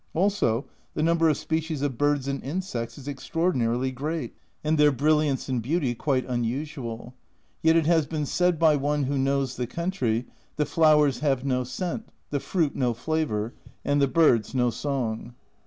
Also 0.15 0.65
the 0.95 1.03
number 1.03 1.29
of 1.29 1.37
species 1.37 1.83
of 1.83 1.95
birds 1.95 2.27
and 2.27 2.43
insects 2.43 2.97
is 2.97 3.07
extra 3.07 3.39
ordinarily 3.43 3.91
great, 3.91 4.35
and 4.63 4.75
their 4.79 4.91
brilliance 4.91 5.47
and 5.47 5.61
beauty 5.61 5.93
quite 5.93 6.25
unusual. 6.25 7.13
Yet 7.61 7.75
it 7.75 7.85
has 7.85 8.07
been 8.07 8.25
said 8.25 8.57
by 8.57 8.77
one 8.77 9.03
who 9.03 9.19
knows 9.19 9.57
the 9.57 9.67
country, 9.67 10.25
"The 10.55 10.65
flowers 10.65 11.19
have 11.19 11.45
no 11.45 11.63
scent, 11.63 12.09
the 12.31 12.39
fruit 12.39 12.75
no 12.75 12.95
flavour, 12.95 13.53
and 13.85 14.01
the 14.01 14.07
birds 14.07 14.55
no 14.55 14.71
song 14.71 15.35